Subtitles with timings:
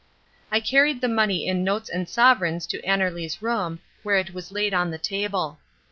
[0.51, 4.73] I carried the money in notes and sovereigns to Annerly's room, where it was laid
[4.73, 5.59] on the table.